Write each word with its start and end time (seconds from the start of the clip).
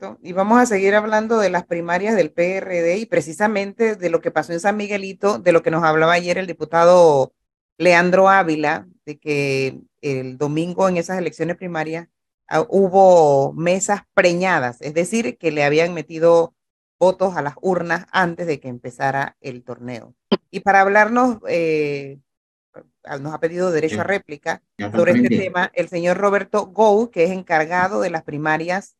Correcto. 0.00 0.18
Y 0.22 0.32
vamos 0.32 0.58
a 0.58 0.66
seguir 0.66 0.94
hablando 0.94 1.38
de 1.38 1.50
las 1.50 1.66
primarias 1.66 2.16
del 2.16 2.32
PRD 2.32 2.98
y 2.98 3.06
precisamente 3.06 3.96
de 3.96 4.10
lo 4.10 4.20
que 4.20 4.30
pasó 4.30 4.52
en 4.52 4.60
San 4.60 4.76
Miguelito, 4.76 5.38
de 5.38 5.52
lo 5.52 5.62
que 5.62 5.70
nos 5.70 5.84
hablaba 5.84 6.14
ayer 6.14 6.38
el 6.38 6.46
diputado 6.46 7.32
Leandro 7.76 8.28
Ávila, 8.28 8.88
de 9.04 9.18
que 9.18 9.80
el 10.00 10.38
domingo 10.38 10.88
en 10.88 10.96
esas 10.96 11.18
elecciones 11.18 11.56
primarias 11.56 12.08
ah, 12.48 12.64
hubo 12.68 13.52
mesas 13.52 14.02
preñadas, 14.14 14.80
es 14.80 14.94
decir, 14.94 15.36
que 15.38 15.50
le 15.50 15.64
habían 15.64 15.92
metido 15.92 16.54
votos 16.98 17.36
a 17.36 17.42
las 17.42 17.54
urnas 17.60 18.06
antes 18.10 18.46
de 18.46 18.60
que 18.60 18.68
empezara 18.68 19.36
el 19.40 19.62
torneo. 19.62 20.14
Y 20.50 20.60
para 20.60 20.80
hablarnos, 20.80 21.38
eh, 21.48 22.18
nos 23.20 23.34
ha 23.34 23.40
pedido 23.40 23.70
derecho 23.70 24.00
a 24.00 24.04
réplica 24.04 24.62
sobre 24.94 25.12
este 25.12 25.28
tema 25.28 25.70
el 25.74 25.88
señor 25.88 26.18
Roberto 26.18 26.66
Gou, 26.66 27.10
que 27.10 27.24
es 27.24 27.30
encargado 27.30 28.00
de 28.00 28.10
las 28.10 28.22
primarias 28.22 28.96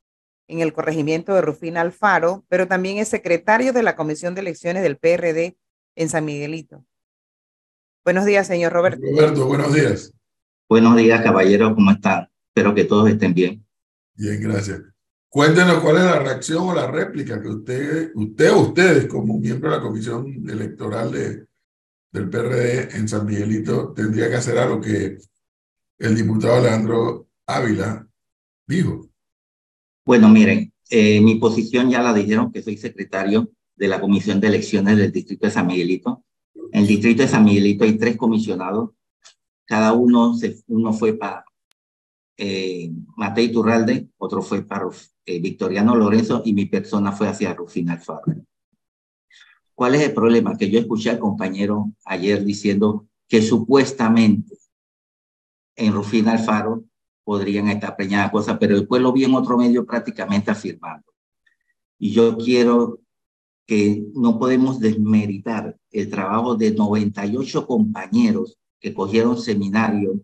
en 0.51 0.61
el 0.61 0.73
corregimiento 0.73 1.35
de 1.35 1.43
Rufina 1.43 1.81
Alfaro, 1.81 2.45
pero 2.49 2.67
también 2.67 2.99
es 2.99 3.09
secretario 3.09 3.73
de 3.73 3.83
la 3.83 3.95
Comisión 3.95 4.35
de 4.35 4.41
Elecciones 4.41 4.83
del 4.83 4.99
PRD 4.99 5.57
en 5.95 6.09
San 6.09 6.25
Miguelito. 6.25 6.85
Buenos 8.05 8.25
días, 8.25 8.47
señor 8.47 8.73
Roberto. 8.73 9.01
Roberto, 9.01 9.47
buenos 9.47 9.73
días. 9.73 10.13
Buenos 10.69 10.97
días, 10.97 11.23
caballeros, 11.23 11.75
¿cómo 11.75 11.91
están? 11.91 12.29
Espero 12.49 12.75
que 12.75 12.85
todos 12.85 13.09
estén 13.09 13.33
bien. 13.33 13.65
Bien, 14.15 14.41
gracias. 14.41 14.81
Cuéntenos 15.29 15.79
cuál 15.79 15.99
es 15.99 16.05
la 16.05 16.19
reacción 16.19 16.69
o 16.69 16.75
la 16.75 16.89
réplica 16.89 17.41
que 17.41 17.49
usted, 17.49 18.11
usted 18.15 18.53
o 18.53 18.61
ustedes, 18.61 19.07
como 19.07 19.39
miembro 19.39 19.71
de 19.71 19.77
la 19.77 19.83
Comisión 19.83 20.27
Electoral 20.49 21.13
de, 21.13 21.47
del 22.11 22.29
PRD 22.29 22.97
en 22.97 23.09
San 23.09 23.27
Miguelito, 23.27 23.93
tendría 23.93 24.29
que 24.29 24.37
hacer 24.37 24.59
a 24.59 24.67
lo 24.67 24.81
que 24.81 25.19
el 25.99 26.17
diputado 26.17 26.57
Alejandro 26.57 27.29
Ávila 27.47 28.09
dijo. 28.67 29.10
Bueno, 30.05 30.29
miren, 30.29 30.73
eh, 30.89 31.21
mi 31.21 31.37
posición 31.37 31.91
ya 31.91 32.03
la 32.03 32.15
dijeron 32.15 32.51
que 32.53 32.63
soy 32.63 32.77
secretario 32.77 33.51
de 33.77 33.89
la 33.89 34.01
Comisión 34.01 34.41
de 34.41 34.49
Elecciones 34.49 34.97
del 34.97 35.13
Distrito 35.13 35.47
de 35.47 35.53
San 35.53 35.67
Miguelito. 35.67 36.25
En 36.73 36.83
el 36.83 36.87
Distrito 36.87 37.23
de 37.23 37.29
San 37.29 37.45
Miguelito 37.45 37.85
hay 37.85 37.97
tres 37.97 38.17
comisionados. 38.17 38.91
Cada 39.67 39.93
uno, 39.93 40.35
uno 40.69 40.93
fue 40.93 41.15
para 41.15 41.45
eh, 42.37 42.91
Matei 43.17 43.53
Turralde, 43.53 44.09
otro 44.17 44.43
fue 44.43 44.63
para 44.63 44.89
eh, 45.27 45.41
Victoriano 45.41 45.95
Lorenzo 45.95 46.43
y 46.45 46.55
mi 46.55 46.67
persona 46.67 47.13
fue 47.13 47.29
hacia 47.29 47.55
Rufina 47.55 47.93
Alfaro. 47.93 48.35
¿Cuál 49.75 49.95
es 49.95 50.03
el 50.03 50.15
problema? 50.15 50.57
Que 50.57 50.71
yo 50.71 50.79
escuché 50.79 51.11
al 51.11 51.19
compañero 51.19 51.93
ayer 52.05 52.45
diciendo 52.45 53.07
que 53.29 53.43
supuestamente 53.43 54.57
en 55.77 55.93
Rufina 55.93 56.33
Alfaro 56.33 56.85
podrían 57.31 57.69
estar 57.69 57.95
preñadas 57.95 58.33
cosas, 58.33 58.59
pero 58.59 58.77
después 58.77 59.01
lo 59.01 59.13
vi 59.13 59.23
en 59.23 59.35
otro 59.37 59.57
medio 59.57 59.87
prácticamente 59.87 60.51
afirmando. 60.51 61.07
Y 61.97 62.11
yo 62.11 62.37
quiero 62.37 62.99
que 63.69 64.03
no 64.15 64.37
podemos 64.37 64.81
desmeritar 64.81 65.77
el 65.93 66.11
trabajo 66.11 66.57
de 66.57 66.73
98 66.73 67.69
compañeros 67.69 68.59
que 68.81 68.93
cogieron 68.93 69.41
seminario, 69.41 70.21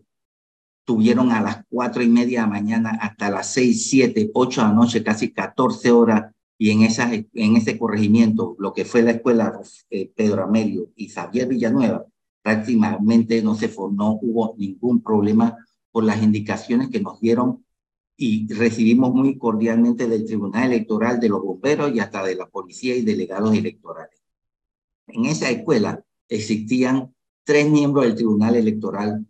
tuvieron 0.83 1.31
a 1.31 1.39
las 1.39 1.63
cuatro 1.69 2.03
y 2.03 2.09
media 2.09 2.41
de 2.41 2.47
la 2.47 2.51
mañana 2.51 2.99
hasta 3.01 3.29
las 3.29 3.53
seis, 3.53 3.89
siete, 3.89 4.29
ocho 4.33 4.59
de 4.59 4.67
la 4.67 4.73
noche, 4.73 5.01
casi 5.01 5.31
14 5.31 5.89
horas, 5.91 6.35
y 6.57 6.71
en, 6.71 6.81
esa, 6.81 7.09
en 7.13 7.55
ese 7.55 7.77
corregimiento, 7.77 8.57
lo 8.59 8.73
que 8.73 8.83
fue 8.83 9.01
la 9.01 9.11
escuela 9.11 9.61
eh, 9.89 10.11
Pedro 10.13 10.43
Amelio 10.43 10.89
y 10.97 11.07
Xavier 11.07 11.47
Villanueva, 11.47 12.05
prácticamente 12.41 13.41
no 13.41 13.55
se 13.55 13.69
formó, 13.69 14.19
hubo 14.21 14.55
ningún 14.57 15.01
problema 15.01 15.55
por 15.97 16.03
las 16.03 16.21
indicaciones 16.21 16.89
que 16.89 17.01
nos 17.01 17.19
dieron 17.19 17.65
y 18.15 18.53
recibimos 18.53 19.15
muy 19.15 19.39
cordialmente 19.39 20.07
del 20.07 20.27
Tribunal 20.27 20.71
Electoral, 20.71 21.19
de 21.19 21.27
los 21.27 21.41
bomberos 21.41 21.91
y 21.91 21.99
hasta 21.99 22.23
de 22.23 22.35
la 22.35 22.47
policía 22.47 22.95
y 22.95 23.01
delegados 23.01 23.57
electorales. 23.57 24.21
En 25.07 25.25
esa 25.25 25.49
escuela 25.49 26.05
existían 26.29 27.15
tres 27.43 27.67
miembros 27.67 28.05
del 28.05 28.13
Tribunal 28.13 28.55
Electoral, 28.57 29.25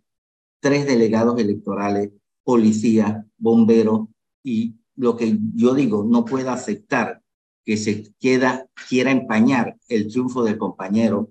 tres 0.60 0.86
delegados 0.86 1.40
electorales, 1.40 2.10
policía, 2.44 3.26
bomberos 3.38 4.08
y 4.42 4.74
lo 4.94 5.16
que 5.16 5.38
yo 5.54 5.72
digo, 5.72 6.04
no 6.04 6.26
puedo 6.26 6.50
aceptar 6.50 7.22
que 7.64 7.78
se 7.78 8.12
queda, 8.20 8.68
quiera 8.90 9.10
empañar 9.10 9.78
el 9.88 10.08
triunfo 10.08 10.44
del 10.44 10.58
compañero 10.58 11.30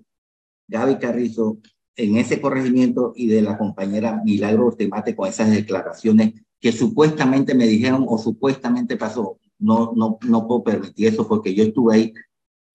Gaby 0.66 0.98
Carrizo 0.98 1.58
en 1.98 2.16
ese 2.16 2.40
corregimiento 2.40 3.12
y 3.16 3.26
de 3.26 3.42
la 3.42 3.58
compañera 3.58 4.22
Milagro 4.24 4.72
Temate 4.72 5.16
con 5.16 5.28
esas 5.28 5.50
declaraciones 5.50 6.34
que 6.60 6.72
supuestamente 6.72 7.54
me 7.54 7.66
dijeron 7.66 8.06
o 8.08 8.18
supuestamente 8.18 8.96
pasó. 8.96 9.38
No, 9.58 9.92
no, 9.96 10.18
no 10.22 10.46
puedo 10.46 10.62
permitir 10.62 11.08
eso 11.08 11.26
porque 11.26 11.54
yo 11.54 11.64
estuve 11.64 11.94
ahí 11.94 12.14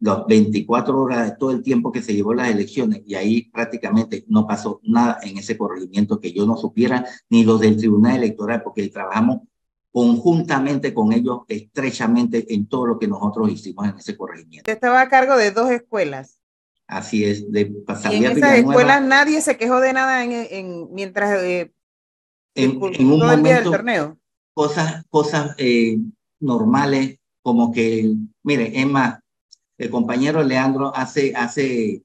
las 0.01 0.25
24 0.27 1.01
horas 1.01 1.29
de 1.31 1.37
todo 1.37 1.51
el 1.51 1.63
tiempo 1.63 1.93
que 1.93 2.01
se 2.01 2.13
llevó 2.13 2.33
las 2.33 2.49
elecciones 2.49 3.01
y 3.05 3.15
ahí 3.15 3.49
prácticamente 3.49 4.25
no 4.27 4.45
pasó 4.45 4.81
nada 4.83 5.19
en 5.23 5.37
ese 5.37 5.57
corregimiento 5.57 6.19
que 6.19 6.33
yo 6.33 6.45
no 6.45 6.57
supiera, 6.57 7.05
ni 7.29 7.45
los 7.45 7.61
del 7.61 7.77
Tribunal 7.77 8.17
Electoral, 8.17 8.61
porque 8.61 8.89
trabajamos 8.89 9.43
conjuntamente 9.93 10.93
con 10.93 11.13
ellos 11.13 11.41
estrechamente 11.47 12.53
en 12.53 12.67
todo 12.67 12.87
lo 12.87 12.99
que 12.99 13.07
nosotros 13.07 13.49
hicimos 13.49 13.87
en 13.87 13.95
ese 13.97 14.17
corregimiento. 14.17 14.69
Estaba 14.69 14.99
a 14.99 15.07
cargo 15.07 15.37
de 15.37 15.51
dos 15.51 15.71
escuelas. 15.71 16.42
Así 16.87 17.23
es, 17.23 17.51
de 17.51 17.65
pasar 17.65 18.13
en 18.13 18.25
esas 18.25 18.57
escuelas 18.57 19.01
nadie 19.01 19.41
se 19.41 19.57
quejó 19.57 19.79
de 19.79 19.93
nada 19.93 20.23
en, 20.23 20.31
en 20.31 20.93
mientras 20.93 21.41
eh, 21.41 21.71
en, 22.55 22.81
un 22.81 23.19
momento 23.19 23.49
del 23.49 23.63
torneo. 23.63 24.17
Cosas, 24.53 25.03
cosas 25.09 25.55
eh, 25.57 25.97
normales, 26.39 27.19
como 27.41 27.71
que, 27.71 28.13
mire, 28.43 28.79
es 28.79 28.85
más, 28.85 29.19
el 29.77 29.89
compañero 29.89 30.43
Leandro 30.43 30.95
hace, 30.95 31.33
hace 31.35 32.03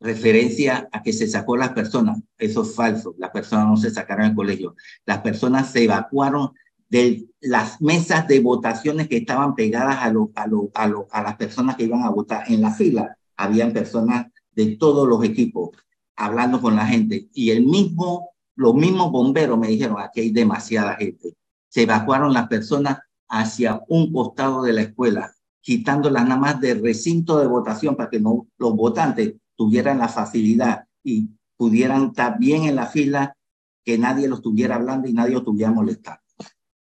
referencia 0.00 0.88
a 0.90 1.02
que 1.02 1.12
se 1.12 1.28
sacó 1.28 1.56
las 1.56 1.70
personas. 1.70 2.18
Eso 2.36 2.62
es 2.62 2.74
falso. 2.74 3.14
Las 3.18 3.30
personas 3.30 3.68
no 3.68 3.76
se 3.76 3.90
sacaron 3.90 4.26
del 4.26 4.34
colegio. 4.34 4.74
Las 5.06 5.18
personas 5.18 5.70
se 5.70 5.84
evacuaron 5.84 6.52
de 6.88 7.24
las 7.40 7.80
mesas 7.80 8.26
de 8.26 8.40
votaciones 8.40 9.08
que 9.08 9.18
estaban 9.18 9.54
pegadas 9.54 9.98
a, 10.00 10.10
lo, 10.10 10.32
a, 10.34 10.46
lo, 10.46 10.70
a, 10.74 10.88
lo, 10.88 11.06
a 11.10 11.22
las 11.22 11.36
personas 11.36 11.76
que 11.76 11.84
iban 11.84 12.02
a 12.02 12.10
votar 12.10 12.50
en 12.50 12.60
la 12.60 12.72
fila 12.72 13.16
habían 13.36 13.72
personas 13.72 14.26
de 14.52 14.76
todos 14.76 15.08
los 15.08 15.24
equipos 15.24 15.70
hablando 16.16 16.60
con 16.60 16.76
la 16.76 16.86
gente 16.86 17.28
y 17.32 17.50
el 17.50 17.64
mismo, 17.64 18.30
los 18.54 18.74
mismos 18.74 19.10
bomberos 19.10 19.58
me 19.58 19.68
dijeron, 19.68 19.96
aquí 19.98 20.20
hay 20.20 20.30
demasiada 20.30 20.96
gente. 20.96 21.34
Se 21.68 21.82
evacuaron 21.82 22.32
las 22.32 22.48
personas 22.48 22.98
hacia 23.28 23.82
un 23.88 24.12
costado 24.12 24.62
de 24.62 24.72
la 24.72 24.82
escuela, 24.82 25.32
quitándolas 25.60 26.24
nada 26.24 26.40
más 26.40 26.60
del 26.60 26.82
recinto 26.82 27.38
de 27.38 27.46
votación 27.46 27.96
para 27.96 28.10
que 28.10 28.20
no, 28.20 28.46
los 28.58 28.74
votantes 28.74 29.34
tuvieran 29.56 29.98
la 29.98 30.08
facilidad 30.08 30.84
y 31.02 31.30
pudieran 31.56 32.08
estar 32.08 32.38
bien 32.38 32.64
en 32.64 32.76
la 32.76 32.86
fila, 32.86 33.36
que 33.84 33.98
nadie 33.98 34.28
los 34.28 34.40
estuviera 34.40 34.76
hablando 34.76 35.08
y 35.08 35.12
nadie 35.12 35.34
los 35.34 35.44
tuviera 35.44 35.72
molestando. 35.72 36.20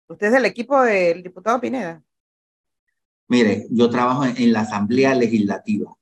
¿Usted 0.09 0.27
es 0.27 0.33
del 0.33 0.45
equipo 0.45 0.81
del 0.83 1.23
diputado 1.23 1.61
Pineda? 1.61 2.03
Mire, 3.29 3.67
yo 3.71 3.89
trabajo 3.89 4.25
en 4.27 4.53
la 4.53 4.61
Asamblea 4.61 5.15
Legislativa 5.15 5.97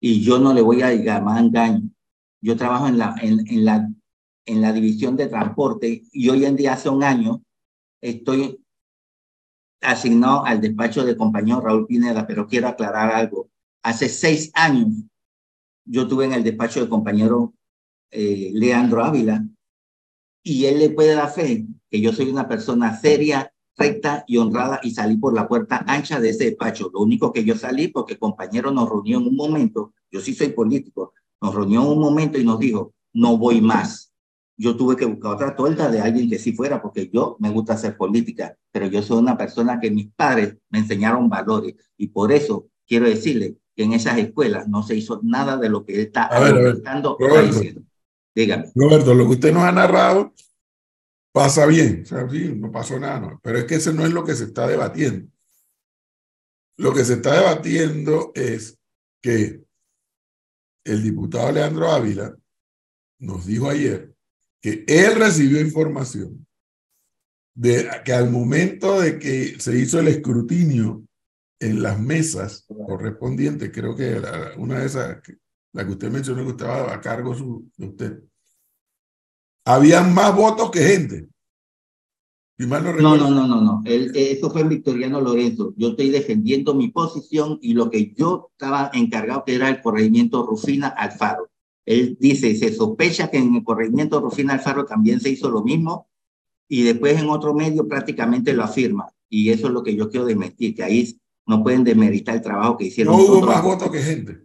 y 0.00 0.22
yo 0.22 0.38
no 0.38 0.54
le 0.54 0.62
voy 0.62 0.82
a 0.82 0.92
llamar 0.94 1.44
engaño. 1.44 1.82
Yo 2.40 2.56
trabajo 2.56 2.88
en 2.88 2.98
la, 2.98 3.14
en, 3.20 3.46
en, 3.46 3.64
la, 3.64 3.88
en 4.46 4.62
la 4.62 4.72
división 4.72 5.16
de 5.16 5.26
transporte 5.26 6.02
y 6.12 6.28
hoy 6.30 6.46
en 6.46 6.56
día, 6.56 6.72
hace 6.72 6.88
un 6.88 7.04
año, 7.04 7.42
estoy 8.00 8.58
asignado 9.82 10.44
al 10.44 10.60
despacho 10.60 11.04
del 11.04 11.16
compañero 11.16 11.60
Raúl 11.60 11.86
Pineda, 11.86 12.26
pero 12.26 12.46
quiero 12.46 12.68
aclarar 12.68 13.12
algo. 13.12 13.50
Hace 13.82 14.08
seis 14.08 14.50
años 14.54 14.88
yo 15.84 16.02
estuve 16.02 16.26
en 16.26 16.32
el 16.32 16.44
despacho 16.44 16.80
del 16.80 16.88
compañero 16.88 17.54
eh, 18.10 18.50
Leandro 18.54 19.04
Ávila 19.04 19.44
y 20.42 20.66
él 20.66 20.78
le 20.78 20.90
puede 20.90 21.14
dar 21.14 21.30
fe 21.30 21.66
que 21.90 22.00
yo 22.00 22.12
soy 22.12 22.30
una 22.30 22.48
persona 22.48 22.96
seria, 22.96 23.52
recta 23.80 24.24
y 24.26 24.36
honrada 24.36 24.78
y 24.82 24.90
salí 24.90 25.16
por 25.16 25.34
la 25.34 25.48
puerta 25.48 25.82
ancha 25.86 26.20
de 26.20 26.30
ese 26.30 26.44
despacho. 26.44 26.90
Lo 26.92 27.00
único 27.00 27.32
que 27.32 27.44
yo 27.44 27.56
salí 27.56 27.88
porque 27.88 28.12
el 28.12 28.18
compañero 28.18 28.70
nos 28.70 28.88
reunió 28.88 29.18
en 29.18 29.26
un 29.26 29.36
momento, 29.36 29.94
yo 30.10 30.20
sí 30.20 30.34
soy 30.34 30.48
político, 30.48 31.14
nos 31.40 31.54
reunió 31.54 31.80
en 31.82 31.88
un 31.88 31.98
momento 31.98 32.38
y 32.38 32.44
nos 32.44 32.58
dijo, 32.58 32.92
no 33.14 33.38
voy 33.38 33.62
más. 33.62 34.12
Yo 34.58 34.76
tuve 34.76 34.94
que 34.94 35.06
buscar 35.06 35.32
otra 35.32 35.56
torta 35.56 35.90
de 35.90 36.00
alguien 36.00 36.28
que 36.28 36.38
sí 36.38 36.52
fuera, 36.52 36.82
porque 36.82 37.08
yo 37.10 37.36
me 37.40 37.48
gusta 37.48 37.72
hacer 37.72 37.96
política, 37.96 38.54
pero 38.70 38.86
yo 38.86 39.02
soy 39.02 39.18
una 39.18 39.38
persona 39.38 39.80
que 39.80 39.90
mis 39.90 40.08
padres 40.14 40.58
me 40.68 40.80
enseñaron 40.80 41.30
valores 41.30 41.76
y 41.96 42.08
por 42.08 42.30
eso 42.30 42.68
quiero 42.86 43.06
decirle 43.06 43.56
que 43.74 43.84
en 43.84 43.94
esas 43.94 44.18
escuelas 44.18 44.68
no 44.68 44.82
se 44.82 44.94
hizo 44.94 45.20
nada 45.22 45.56
de 45.56 45.70
lo 45.70 45.86
que 45.86 45.94
él 45.94 46.00
está 46.00 46.28
diciendo. 47.42 47.82
Dígame. 48.34 48.70
Roberto, 48.74 49.14
lo 49.14 49.24
que 49.24 49.32
usted 49.32 49.54
nos 49.54 49.62
ha 49.62 49.72
narrado 49.72 50.34
pasa 51.32 51.66
bien, 51.66 52.02
o 52.02 52.06
sea, 52.06 52.28
sí, 52.28 52.54
no 52.56 52.70
pasó 52.72 52.98
nada, 52.98 53.38
pero 53.42 53.58
es 53.58 53.64
que 53.64 53.76
ese 53.76 53.92
no 53.92 54.04
es 54.04 54.12
lo 54.12 54.24
que 54.24 54.34
se 54.34 54.44
está 54.44 54.66
debatiendo. 54.66 55.30
Lo 56.76 56.94
que 56.94 57.04
se 57.04 57.14
está 57.14 57.34
debatiendo 57.34 58.32
es 58.34 58.78
que 59.22 59.62
el 60.84 61.02
diputado 61.02 61.52
Leandro 61.52 61.90
Ávila 61.90 62.34
nos 63.18 63.46
dijo 63.46 63.68
ayer 63.68 64.14
que 64.62 64.84
él 64.86 65.16
recibió 65.16 65.60
información 65.60 66.46
de 67.54 67.88
que 68.04 68.12
al 68.12 68.30
momento 68.30 69.00
de 69.00 69.18
que 69.18 69.60
se 69.60 69.78
hizo 69.78 70.00
el 70.00 70.08
escrutinio 70.08 71.04
en 71.60 71.82
las 71.82 72.00
mesas 72.00 72.64
correspondientes, 72.66 73.70
creo 73.70 73.94
que 73.94 74.20
una 74.56 74.80
de 74.80 74.86
esas, 74.86 75.18
la 75.72 75.84
que 75.84 75.90
usted 75.90 76.10
mencionó 76.10 76.44
que 76.44 76.52
estaba 76.52 76.94
a 76.94 77.00
cargo 77.00 77.34
de 77.76 77.86
usted, 77.86 78.22
habían 79.64 80.14
más 80.14 80.34
votos 80.34 80.70
que 80.70 80.80
gente. 80.80 81.28
no, 82.58 82.80
no, 82.80 83.16
no, 83.16 83.30
no, 83.30 83.46
no, 83.46 83.60
no. 83.60 83.82
eso 83.84 84.50
fue 84.50 84.62
en 84.62 84.68
Victoriano 84.68 85.20
Lorenzo. 85.20 85.72
Yo 85.76 85.88
estoy 85.90 86.10
defendiendo 86.10 86.74
mi 86.74 86.88
posición 86.88 87.58
y 87.62 87.74
lo 87.74 87.90
que 87.90 88.12
yo 88.14 88.50
estaba 88.52 88.90
encargado 88.92 89.44
que 89.44 89.54
era 89.54 89.68
el 89.68 89.80
corregimiento 89.80 90.46
Rufina 90.46 90.88
Alfaro. 90.88 91.50
Él 91.86 92.16
dice, 92.20 92.54
se 92.56 92.72
sospecha 92.72 93.30
que 93.30 93.38
en 93.38 93.54
el 93.54 93.64
corregimiento 93.64 94.20
Rufina 94.20 94.54
Alfaro 94.54 94.84
también 94.84 95.20
se 95.20 95.30
hizo 95.30 95.50
lo 95.50 95.62
mismo 95.62 96.08
y 96.68 96.82
después 96.82 97.18
en 97.18 97.28
otro 97.28 97.54
medio 97.54 97.88
prácticamente 97.88 98.52
lo 98.52 98.64
afirma. 98.64 99.08
Y 99.28 99.50
eso 99.50 99.68
es 99.68 99.72
lo 99.72 99.82
que 99.82 99.94
yo 99.94 100.10
quiero 100.10 100.26
desmentir, 100.26 100.74
que 100.74 100.82
ahí 100.82 101.20
no 101.46 101.62
pueden 101.62 101.84
demeritar 101.84 102.36
el 102.36 102.42
trabajo 102.42 102.76
que 102.76 102.86
hicieron. 102.86 103.16
No 103.16 103.22
hubo 103.22 103.46
más 103.46 103.62
votos 103.62 103.90
que 103.90 104.00
gente. 104.00 104.42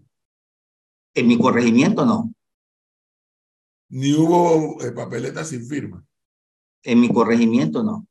En 1.13 1.27
mi 1.27 1.37
corregimiento 1.37 2.05
no. 2.05 2.34
Ni 3.89 4.13
hubo 4.13 4.81
eh, 4.83 4.91
papeletas 4.91 5.49
sin 5.49 5.65
firma. 5.65 6.03
En 6.83 6.99
mi 6.99 7.09
corregimiento 7.09 7.83
no. 7.83 8.07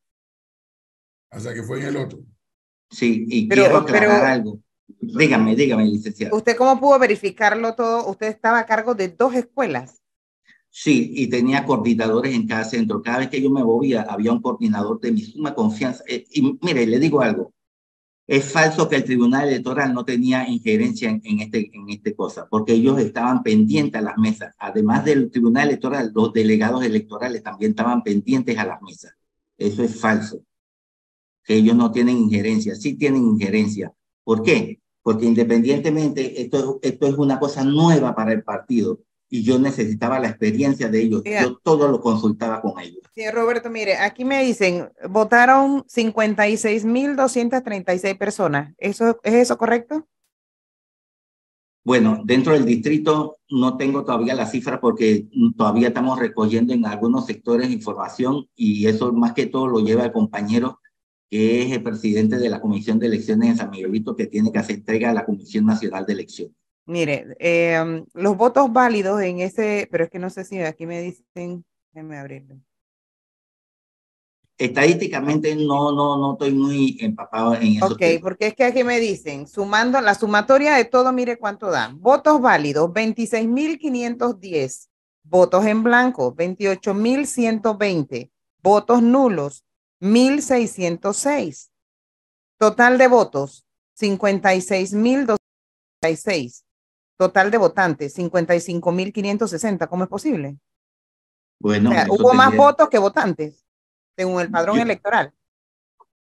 O 1.31 1.41
sea 1.41 1.53
que 1.53 1.63
fue 1.63 1.81
en 1.81 1.87
el 1.87 1.97
otro. 1.97 2.21
Sí, 2.91 3.27
y 3.29 3.49
quiero 3.49 3.79
aclarar 3.79 4.25
algo. 4.25 4.61
Dígame, 5.01 5.57
dígame, 5.57 5.85
licenciado. 5.87 6.37
¿Usted 6.37 6.57
cómo 6.57 6.79
pudo 6.79 6.99
verificarlo 6.99 7.75
todo? 7.75 8.07
Usted 8.09 8.29
estaba 8.29 8.61
a 8.61 8.67
cargo 8.67 8.95
de 8.95 9.09
dos 9.09 9.35
escuelas. 9.35 10.01
Sí, 10.77 11.13
y 11.15 11.29
tenía 11.29 11.65
coordinadores 11.65 12.35
en 12.35 12.49
cada 12.49 12.65
centro. 12.65 13.01
Cada 13.01 13.19
vez 13.19 13.29
que 13.29 13.41
yo 13.41 13.49
me 13.49 13.63
movía, 13.63 14.03
había 14.03 14.33
un 14.33 14.43
coordinador 14.43 15.01
de 15.01 15.13
mi 15.13 15.23
suma 15.23 15.55
confianza. 15.55 16.03
Eh, 16.09 16.25
y 16.31 16.59
mire, 16.63 16.87
le 16.87 16.99
digo 16.99 17.23
algo. 17.23 17.54
Es 18.27 18.51
falso 18.51 18.89
que 18.89 18.97
el 18.97 19.05
Tribunal 19.05 19.49
Electoral 19.49 19.93
no 19.93 20.05
tenía 20.05 20.49
injerencia 20.49 21.11
en, 21.11 21.41
este, 21.41 21.71
en 21.75 21.91
este 21.91 22.15
cosa, 22.15 22.47
porque 22.49 22.73
ellos 22.73 22.99
estaban 22.99 23.43
pendientes 23.43 24.01
a 24.01 24.05
las 24.05 24.17
mesas. 24.17 24.55
Además 24.59 25.05
del 25.05 25.31
Tribunal 25.31 25.69
Electoral, 25.69 26.11
los 26.15 26.33
delegados 26.33 26.83
electorales 26.85 27.43
también 27.43 27.73
estaban 27.73 28.03
pendientes 28.03 28.57
a 28.57 28.65
las 28.65 28.81
mesas. 28.81 29.13
Eso 29.59 29.83
es 29.83 30.01
falso. 30.01 30.43
Que 31.45 31.57
ellos 31.57 31.77
no 31.77 31.93
tienen 31.93 32.17
injerencia. 32.17 32.75
Sí 32.75 32.95
tienen 32.95 33.25
injerencia. 33.25 33.93
¿Por 34.23 34.43
qué? 34.43 34.81
Porque 35.03 35.27
independientemente, 35.27 36.41
esto, 36.41 36.79
esto 36.83 37.07
es 37.07 37.15
una 37.15 37.39
cosa 37.39 37.63
nueva 37.63 38.15
para 38.15 38.33
el 38.33 38.43
partido 38.43 39.01
y 39.35 39.43
yo 39.43 39.59
necesitaba 39.59 40.21
la 40.21 40.29
experiencia 40.29 40.89
de 40.89 41.03
ellos. 41.03 41.25
Yo 41.25 41.57
todo 41.57 41.89
lo 41.89 42.01
consultaba 42.01 42.61
con 42.61 42.79
ellos. 42.79 43.01
Sí, 43.17 43.29
Roberto, 43.33 43.69
mire, 43.69 43.97
aquí 43.97 44.25
me 44.25 44.45
dicen, 44.45 44.93
votaron 45.11 45.83
56.236 45.87 48.17
personas. 48.17 48.73
¿Eso, 48.79 49.19
¿Es 49.25 49.35
eso 49.35 49.59
correcto? 49.59 50.07
Bueno, 51.83 52.23
dentro 52.25 52.53
del 52.53 52.65
distrito 52.65 53.39
no 53.51 53.77
tengo 53.77 54.05
todavía 54.05 54.37
la 54.37 54.47
cifra 54.47 54.81
porque 54.81 55.27
todavía 55.57 55.89
estamos 55.89 56.21
recogiendo 56.21 56.73
en 56.73 56.87
algunos 56.87 57.27
sectores 57.27 57.73
información 57.73 58.49
y 58.55 58.87
eso 58.87 59.13
más 59.13 59.33
que 59.33 59.47
todo 59.47 59.67
lo 59.67 59.81
lleva 59.81 60.05
el 60.05 60.13
compañero 60.13 60.79
que 61.29 61.63
es 61.63 61.73
el 61.73 61.83
presidente 61.83 62.39
de 62.39 62.51
la 62.51 62.61
Comisión 62.61 63.01
de 63.01 63.09
Elecciones 63.09 63.51
en 63.51 63.57
San 63.57 63.71
Miguelito 63.71 64.15
que 64.15 64.29
tiene 64.29 64.53
que 64.53 64.61
hacer 64.61 64.77
entrega 64.77 65.11
a 65.11 65.15
la 65.15 65.27
Comisión 65.27 65.67
Nacional 65.67 66.07
de 66.07 66.13
Elecciones. 66.13 66.55
Mire, 66.87 67.35
em, 67.39 68.05
los 68.13 68.37
votos 68.37 68.71
válidos 68.73 69.23
en 69.23 69.41
ese, 69.41 69.89
pero 69.91 70.05
es 70.05 70.11
que 70.11 70.19
no 70.19 70.29
sé 70.29 70.45
si 70.45 70.61
aquí 70.61 70.85
me 70.87 71.01
dicen, 71.01 71.65
déjame 71.93 72.19
abrirlo. 72.19 72.57
Estadísticamente 74.57 75.57
no, 75.57 75.91
no, 75.93 76.17
no 76.17 76.35
estoy 76.35 76.53
muy 76.53 76.97
empapado 77.01 77.57
en 77.57 77.77
eso. 77.77 77.87
Ok, 77.87 78.03
porque 78.23 78.47
es 78.49 78.55
que 78.55 78.65
aquí 78.65 78.85
me 78.85 79.01
dicen, 79.01 79.49
sumando 79.49 79.99
la 80.01 80.15
sumatoria 80.15 80.77
de 80.77 80.85
todo, 80.85 81.13
mire 81.13 81.39
cuánto 81.39 81.71
da. 81.71 81.91
Votos 81.93 82.41
válidos, 82.41 82.91
26.510. 82.91 84.89
Votos 85.25 85.67
en 85.67 85.83
blanco, 85.83 86.37
28.120. 86.37 88.31
Votos 88.63 89.03
nulos, 89.03 89.65
1.606. 90.01 91.71
Total 92.59 92.99
de 92.99 93.09
votos, 93.09 93.67
56.236. 93.99 96.65
Total 97.25 97.51
de 97.51 97.57
votantes, 97.57 98.19
55.560. 98.19 99.89
¿Cómo 99.89 100.05
es 100.05 100.11
posible? 100.11 100.59
Bueno, 101.59 101.91
hubo 102.11 102.35
más 102.35 102.55
votos 102.55 102.91
que 102.91 102.99
votantes, 102.99 103.65
según 104.15 104.43
el 104.43 104.51
padrón 104.51 104.79
electoral. 104.79 105.33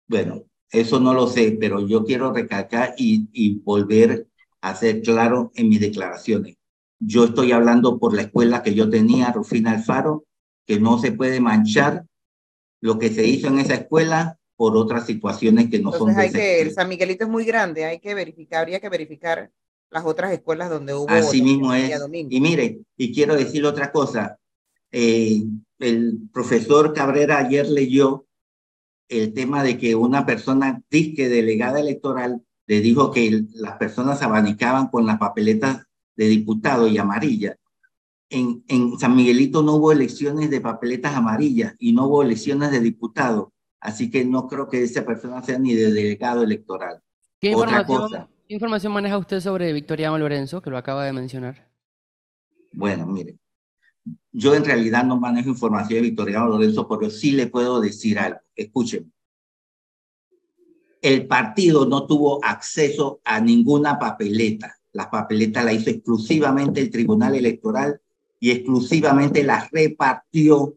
Bueno, 0.07 0.45
eso 0.71 1.01
no 1.01 1.13
lo 1.13 1.27
sé, 1.27 1.57
pero 1.59 1.85
yo 1.89 2.05
quiero 2.05 2.33
recalcar 2.33 2.95
y, 2.97 3.29
y 3.33 3.59
volver 3.59 4.29
a 4.61 4.77
ser 4.77 5.03
claro 5.03 5.51
en 5.57 5.71
mis 5.71 5.81
declaraciones. 5.81 6.57
Yo 7.01 7.25
estoy 7.25 7.51
hablando 7.51 7.99
por 7.99 8.15
la 8.15 8.23
escuela 8.23 8.63
que 8.63 8.73
yo 8.77 8.89
tenía, 8.89 9.33
Rufina 9.33 9.73
Alfaro, 9.73 10.25
que 10.65 10.79
no 10.79 11.01
se 11.01 11.11
puede 11.11 11.41
manchar 11.41 12.07
lo 12.81 13.01
que 13.01 13.09
se 13.09 13.27
hizo 13.27 13.49
en 13.49 13.59
esa 13.59 13.75
escuela 13.75 14.39
por 14.55 14.77
otras 14.77 15.05
situaciones 15.07 15.69
que 15.69 15.81
no 15.81 15.93
Entonces 15.93 16.15
son. 16.15 16.25
Hay 16.25 16.31
que, 16.31 16.61
el 16.63 16.73
San 16.73 16.89
Miguelito 16.89 17.25
es 17.25 17.31
muy 17.31 17.45
grande, 17.45 17.87
hay 17.87 17.99
que 17.99 18.15
verificar, 18.15 18.61
habría 18.61 18.79
que 18.79 18.89
verificar 18.89 19.51
las 19.93 20.05
otras 20.05 20.33
escuelas 20.33 20.71
donde 20.71 20.95
hubo. 20.95 21.11
Así 21.11 21.43
mismo 21.43 21.73
es. 21.75 21.93
Y 22.13 22.41
mire, 22.41 22.81
y 22.97 23.15
quiero 23.15 23.37
decir 23.37 23.65
otra 23.65 23.93
cosa. 23.93 24.39
Eh, 24.91 25.45
el 25.79 26.19
profesor 26.33 26.93
Cabrera 26.93 27.39
ayer 27.39 27.69
leyó 27.69 28.27
el 29.09 29.35
tema 29.35 29.63
de 29.63 29.79
que 29.79 29.95
una 29.95 30.25
persona 30.25 30.83
disque 30.91 31.29
delegada 31.29 31.81
electoral 31.81 32.43
le 32.67 32.81
dijo 32.81 33.11
que 33.11 33.45
las 33.55 33.77
personas 33.77 34.23
abanicaban 34.23 34.89
con 34.89 35.07
las 35.07 35.19
papeletas 35.19 35.87
de 36.17 36.27
diputado 36.27 36.89
y 36.89 36.97
amarilla. 36.97 37.57
En, 38.31 38.65
en 38.69 38.99
San 38.99 39.15
Miguelito 39.15 39.63
no 39.63 39.75
hubo 39.75 39.93
elecciones 39.93 40.49
de 40.49 40.63
papeletas 40.63 41.15
amarillas 41.15 41.75
y 41.79 41.93
no 41.93 42.07
hubo 42.07 42.23
elecciones 42.23 42.71
de 42.71 42.81
diputado. 42.81 43.53
Así 43.79 44.11
que 44.11 44.25
no 44.25 44.49
creo 44.49 44.69
que 44.69 44.83
esa 44.83 45.05
persona 45.05 45.43
sea 45.43 45.59
ni 45.59 45.75
de 45.75 45.93
delegado 45.93 46.43
electoral. 46.43 47.03
¿Qué 47.41 47.55
Otra 47.55 47.85
cosa, 47.85 48.31
¿Qué 48.53 48.57
información 48.57 48.93
maneja 48.93 49.17
usted 49.17 49.41
sobre 49.41 49.73
Victoriano 49.73 50.19
Lorenzo, 50.19 50.61
que 50.61 50.69
lo 50.69 50.77
acaba 50.77 51.07
de 51.07 51.15
mencionar? 51.15 51.71
Bueno, 52.71 53.07
mire, 53.07 53.39
yo 54.31 54.55
en 54.55 54.63
realidad 54.63 55.05
no 55.05 55.19
manejo 55.19 55.49
información 55.49 55.95
de 55.95 56.09
Victoriano 56.11 56.49
Lorenzo, 56.49 56.87
pero 56.87 57.09
sí 57.09 57.31
le 57.31 57.47
puedo 57.47 57.81
decir 57.81 58.19
algo. 58.19 58.41
Escuchen. 58.55 59.11
El 61.01 61.27
partido 61.27 61.87
no 61.87 62.07
tuvo 62.07 62.45
acceso 62.45 63.23
a 63.25 63.41
ninguna 63.41 63.99
papeleta. 63.99 64.77
La 64.93 65.11
papeleta 65.11 65.65
la 65.65 65.73
hizo 65.73 65.89
exclusivamente 65.89 66.83
el 66.83 66.91
Tribunal 66.91 67.35
Electoral 67.35 68.03
y 68.39 68.51
exclusivamente 68.51 69.45
la 69.45 69.67
repartió 69.73 70.77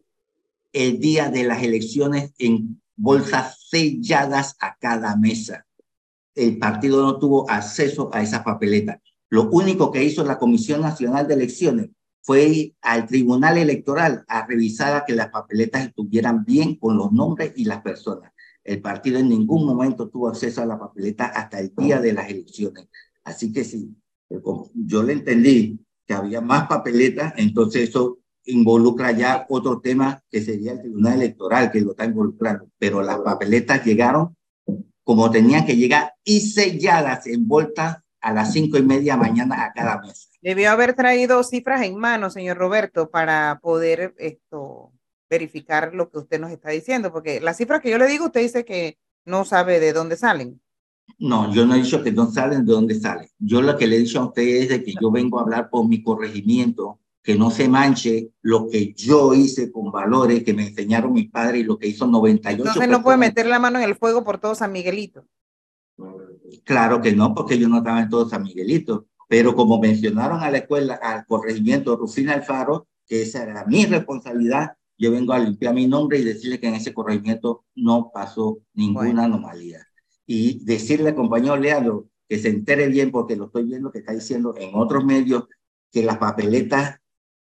el 0.72 0.98
día 0.98 1.28
de 1.28 1.44
las 1.44 1.62
elecciones 1.62 2.32
en 2.38 2.80
bolsas 2.96 3.68
selladas 3.68 4.56
a 4.60 4.76
cada 4.76 5.14
mesa 5.16 5.66
el 6.36 6.58
partido 6.58 7.02
no 7.02 7.18
tuvo 7.18 7.50
acceso 7.50 8.10
a 8.12 8.22
esa 8.22 8.44
papeleta. 8.44 9.00
Lo 9.30 9.50
único 9.50 9.90
que 9.90 10.04
hizo 10.04 10.22
la 10.22 10.38
Comisión 10.38 10.82
Nacional 10.82 11.26
de 11.26 11.34
Elecciones 11.34 11.90
fue 12.22 12.44
ir 12.44 12.74
al 12.82 13.06
Tribunal 13.06 13.56
Electoral 13.56 14.24
a 14.28 14.46
revisar 14.46 15.04
que 15.06 15.14
las 15.14 15.30
papeletas 15.30 15.86
estuvieran 15.86 16.44
bien 16.44 16.76
con 16.76 16.96
los 16.96 17.10
nombres 17.10 17.52
y 17.56 17.64
las 17.64 17.82
personas. 17.82 18.32
El 18.62 18.80
partido 18.80 19.18
en 19.18 19.28
ningún 19.28 19.64
momento 19.64 20.08
tuvo 20.08 20.28
acceso 20.28 20.60
a 20.60 20.66
la 20.66 20.78
papeleta 20.78 21.26
hasta 21.26 21.58
el 21.58 21.72
día 21.74 22.00
de 22.00 22.12
las 22.12 22.28
elecciones. 22.28 22.88
Así 23.24 23.52
que 23.52 23.64
sí, 23.64 23.96
yo 24.74 25.02
le 25.02 25.12
entendí 25.14 25.80
que 26.06 26.14
había 26.14 26.40
más 26.40 26.68
papeletas, 26.68 27.32
entonces 27.36 27.88
eso 27.88 28.18
involucra 28.44 29.12
ya 29.12 29.46
otro 29.48 29.80
tema 29.80 30.22
que 30.30 30.42
sería 30.42 30.72
el 30.72 30.80
Tribunal 30.80 31.14
Electoral 31.14 31.70
que 31.70 31.80
lo 31.80 31.92
está 31.92 32.04
involucrando, 32.04 32.68
pero 32.78 33.02
las 33.02 33.18
papeletas 33.18 33.84
llegaron 33.84 34.36
como 35.06 35.30
tenían 35.30 35.64
que 35.64 35.76
llegar 35.76 36.14
y 36.24 36.40
selladas, 36.40 37.28
envueltas 37.28 37.98
a 38.20 38.32
las 38.32 38.52
cinco 38.52 38.76
y 38.76 38.82
media 38.82 39.16
mañana 39.16 39.64
a 39.64 39.72
cada 39.72 40.00
mes. 40.00 40.30
Debió 40.42 40.72
haber 40.72 40.94
traído 40.94 41.44
cifras 41.44 41.82
en 41.82 41.96
mano, 41.96 42.28
señor 42.28 42.56
Roberto, 42.56 43.08
para 43.08 43.60
poder 43.62 44.16
esto 44.18 44.90
verificar 45.30 45.94
lo 45.94 46.10
que 46.10 46.18
usted 46.18 46.40
nos 46.40 46.50
está 46.50 46.70
diciendo, 46.70 47.12
porque 47.12 47.40
las 47.40 47.56
cifras 47.56 47.80
que 47.80 47.90
yo 47.90 47.98
le 47.98 48.08
digo, 48.08 48.26
usted 48.26 48.40
dice 48.40 48.64
que 48.64 48.98
no 49.24 49.44
sabe 49.44 49.78
de 49.78 49.92
dónde 49.92 50.16
salen. 50.16 50.60
No, 51.20 51.54
yo 51.54 51.66
no 51.66 51.76
he 51.76 51.82
dicho 51.82 52.02
que 52.02 52.10
no 52.10 52.28
salen 52.28 52.66
de 52.66 52.72
dónde 52.72 52.96
salen. 52.96 53.28
Yo 53.38 53.62
lo 53.62 53.78
que 53.78 53.86
le 53.86 53.94
he 53.94 54.00
dicho 54.00 54.18
a 54.18 54.26
usted 54.26 54.42
es 54.42 54.70
de 54.70 54.82
que 54.82 54.94
yo 55.00 55.12
vengo 55.12 55.38
a 55.38 55.42
hablar 55.42 55.70
por 55.70 55.86
mi 55.86 56.02
corregimiento, 56.02 56.98
que 57.26 57.34
no 57.34 57.50
se 57.50 57.68
manche 57.68 58.30
lo 58.40 58.68
que 58.68 58.94
yo 58.94 59.34
hice 59.34 59.72
con 59.72 59.90
valores 59.90 60.44
que 60.44 60.54
me 60.54 60.68
enseñaron 60.68 61.12
mis 61.12 61.28
padres 61.28 61.60
y 61.60 61.64
lo 61.64 61.76
que 61.76 61.88
hizo 61.88 62.06
98. 62.06 62.62
Entonces 62.62 62.88
no 62.88 63.02
puede 63.02 63.18
meter 63.18 63.46
la 63.46 63.58
mano 63.58 63.80
en 63.80 63.84
el 63.84 63.96
fuego 63.96 64.22
por 64.22 64.38
todo 64.38 64.54
San 64.54 64.70
Miguelito. 64.70 65.26
Claro 66.62 67.02
que 67.02 67.10
no, 67.16 67.34
porque 67.34 67.58
yo 67.58 67.68
no 67.68 67.78
estaba 67.78 68.00
en 68.00 68.10
todo 68.10 68.28
San 68.28 68.44
Miguelito. 68.44 69.08
Pero 69.28 69.56
como 69.56 69.80
mencionaron 69.80 70.40
a 70.40 70.52
la 70.52 70.58
escuela, 70.58 71.00
al 71.02 71.26
corregimiento 71.26 71.96
Rufina 71.96 72.32
Alfaro, 72.32 72.86
que 73.04 73.22
esa 73.22 73.42
era 73.42 73.64
mi 73.64 73.86
responsabilidad, 73.86 74.76
yo 74.96 75.10
vengo 75.10 75.32
a 75.32 75.40
limpiar 75.40 75.74
mi 75.74 75.88
nombre 75.88 76.20
y 76.20 76.24
decirle 76.24 76.60
que 76.60 76.68
en 76.68 76.76
ese 76.76 76.94
corregimiento 76.94 77.64
no 77.74 78.12
pasó 78.14 78.58
ninguna 78.72 79.24
anomalía. 79.24 79.84
Y 80.26 80.64
decirle 80.64 81.16
compañero 81.16 81.56
Leandro 81.56 82.06
que 82.28 82.38
se 82.38 82.50
entere 82.50 82.86
bien, 82.86 83.10
porque 83.10 83.34
lo 83.34 83.46
estoy 83.46 83.64
viendo 83.64 83.90
que 83.90 83.98
está 83.98 84.12
diciendo 84.12 84.54
en 84.56 84.76
otros 84.76 85.04
medios 85.04 85.48
que 85.90 86.04
las 86.04 86.18
papeletas 86.18 87.00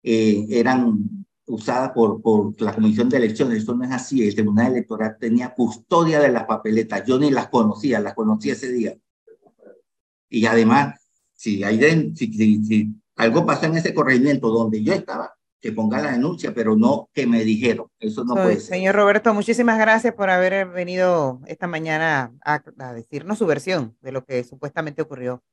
eh, 0.04 0.46
eran 0.50 1.25
usadas 1.46 1.92
por, 1.92 2.22
por 2.22 2.60
la 2.62 2.74
Comisión 2.74 3.10
de 3.10 3.18
Elecciones. 3.18 3.63
Eso 3.63 3.75
no 3.75 3.86
es 3.86 3.92
así. 3.92 4.27
El 4.27 4.36
Tribunal 4.36 4.74
Electoral 4.74 5.18
tenía 5.20 5.54
custodia 5.54 6.20
de 6.20 6.32
las 6.32 6.46
papeletas. 6.46 7.04
Yo 7.06 7.18
ni 7.18 7.32
las 7.32 7.48
conocía, 7.48 8.00
las 8.00 8.13
conocí 8.13 8.50
ese 8.50 8.72
día. 8.72 8.98
Y 10.30 10.46
además, 10.46 11.00
si, 11.34 11.63
hay 11.63 11.80
si, 12.16 12.34
si 12.34 12.94
algo 13.16 13.46
pasa 13.46 13.68
en 13.68 13.77
ese 13.77 13.94
corregimiento 13.94 14.50
donde 14.50 14.84
yo 14.84 14.94
estaba, 14.94 15.38
que 15.60 15.72
ponga 15.72 16.01
la 16.01 16.12
denuncia, 16.12 16.54
pero 16.54 16.75
no 16.75 17.10
que 17.13 17.25
me 17.25 17.44
dijeron. 17.44 17.88
Eso 18.00 18.24
no 18.24 18.36
puede 18.36 18.56
ser. 18.56 18.75
Señor 18.75 18.96
Roberto, 18.96 19.34
muchísimas 19.34 19.80
gracias 19.80 20.13
por 20.13 20.30
haber 20.30 20.68
venido 20.68 21.42
esta 21.48 21.68
mañana 21.68 22.32
a, 22.46 22.62
decirnos 22.94 23.39
su 23.39 23.46
versión 23.46 23.98
de 24.01 24.12
lo 24.12 24.24
que 24.24 24.44
supuestamente 24.44 25.01
ocurrió 25.01 25.44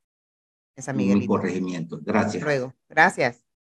en 0.75 0.83
San 0.83 0.97
Miguel. 0.97 1.25
corregimiento. 1.25 1.99
Gracias. 2.03 2.43
Luego. 2.43 2.73
Gracias. 2.87 3.44